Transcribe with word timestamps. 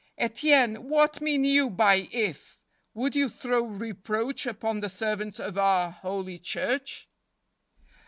"Etienne, 0.17 0.89
what 0.89 1.21
mean 1.21 1.43
you 1.43 1.69
by 1.69 2.09
iff 2.11 2.63
Would 2.95 3.15
you 3.15 3.29
throw 3.29 3.61
reproach 3.63 4.47
upon 4.47 4.79
the 4.79 4.89
servants 4.89 5.39
of 5.39 5.59
our 5.59 5.91
Holy 5.91 6.39
Church?" 6.39 7.07